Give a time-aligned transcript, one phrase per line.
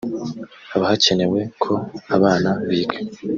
[0.71, 1.73] Haba hacyenewe ko
[2.15, 2.97] abana biga